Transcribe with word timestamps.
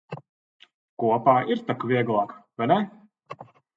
Kopā 1.03 1.35
ir 1.55 1.61
tak 1.67 1.85
vieglāk, 1.91 2.33
vai 2.63 2.69
ne? 2.73 2.79